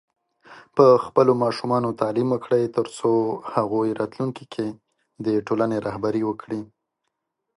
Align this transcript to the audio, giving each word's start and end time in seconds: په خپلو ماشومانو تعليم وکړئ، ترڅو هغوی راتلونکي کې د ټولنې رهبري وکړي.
په 0.75 0.85
خپلو 1.05 1.31
ماشومانو 1.43 1.89
تعليم 2.01 2.27
وکړئ، 2.31 2.63
ترڅو 2.77 3.11
هغوی 3.53 3.89
راتلونکي 3.99 4.45
کې 4.53 4.67
د 5.25 5.27
ټولنې 5.47 5.77
رهبري 5.87 6.23
وکړي. 6.25 6.61